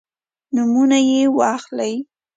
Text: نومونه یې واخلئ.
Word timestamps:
نومونه 0.55 0.99
یې 1.09 1.21
واخلئ. 1.37 1.93